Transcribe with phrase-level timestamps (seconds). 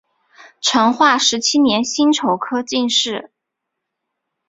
[0.61, 3.29] 成化十七年辛丑科进士。